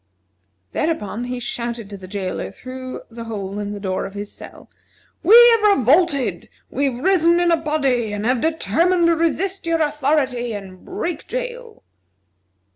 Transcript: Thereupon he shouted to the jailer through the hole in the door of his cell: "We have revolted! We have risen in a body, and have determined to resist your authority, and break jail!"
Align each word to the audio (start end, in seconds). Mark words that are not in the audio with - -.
Thereupon 0.71 1.25
he 1.25 1.39
shouted 1.39 1.87
to 1.91 1.95
the 1.95 2.07
jailer 2.07 2.49
through 2.49 3.03
the 3.11 3.25
hole 3.25 3.59
in 3.59 3.71
the 3.71 3.79
door 3.79 4.07
of 4.07 4.15
his 4.15 4.31
cell: 4.31 4.67
"We 5.21 5.35
have 5.51 5.77
revolted! 5.77 6.49
We 6.71 6.85
have 6.85 7.01
risen 7.01 7.39
in 7.39 7.51
a 7.51 7.55
body, 7.57 8.11
and 8.11 8.25
have 8.25 8.41
determined 8.41 9.05
to 9.05 9.15
resist 9.15 9.67
your 9.67 9.79
authority, 9.83 10.53
and 10.53 10.83
break 10.83 11.27
jail!" 11.27 11.83